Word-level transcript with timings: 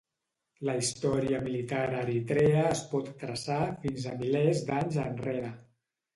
La 0.69 0.73
història 0.77 1.41
militar 1.47 1.81
a 1.89 1.99
Eritrea 2.05 2.65
es 2.71 2.81
pot 2.95 3.13
traçar 3.25 3.59
fins 3.85 4.09
a 4.15 4.17
milers 4.25 4.65
d'anys 4.73 4.99
enrere. 5.07 5.55